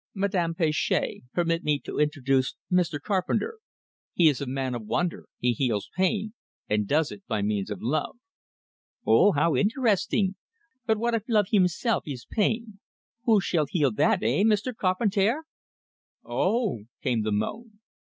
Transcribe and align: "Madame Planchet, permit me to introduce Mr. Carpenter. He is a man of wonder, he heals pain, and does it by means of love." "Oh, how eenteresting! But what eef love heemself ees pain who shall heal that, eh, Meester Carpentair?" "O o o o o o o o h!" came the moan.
"Madame 0.15 0.55
Planchet, 0.55 1.21
permit 1.31 1.63
me 1.63 1.77
to 1.77 1.99
introduce 1.99 2.55
Mr. 2.71 2.99
Carpenter. 2.99 3.59
He 4.15 4.29
is 4.29 4.41
a 4.41 4.47
man 4.47 4.73
of 4.73 4.87
wonder, 4.87 5.27
he 5.37 5.53
heals 5.53 5.91
pain, 5.95 6.33
and 6.67 6.87
does 6.87 7.11
it 7.11 7.21
by 7.27 7.43
means 7.43 7.69
of 7.69 7.83
love." 7.83 8.17
"Oh, 9.05 9.31
how 9.33 9.51
eenteresting! 9.55 10.33
But 10.87 10.97
what 10.97 11.13
eef 11.13 11.29
love 11.29 11.49
heemself 11.53 12.07
ees 12.07 12.25
pain 12.31 12.79
who 13.25 13.39
shall 13.39 13.67
heal 13.69 13.91
that, 13.91 14.23
eh, 14.23 14.41
Meester 14.43 14.73
Carpentair?" 14.73 15.43
"O 16.23 16.33
o 16.33 16.33
o 16.33 16.33
o 16.33 16.33
o 16.33 16.39
o 16.39 16.45
o 16.45 16.71
o 16.71 16.79
h!" 16.79 16.85
came 17.03 17.21
the 17.21 17.31
moan. 17.31 17.79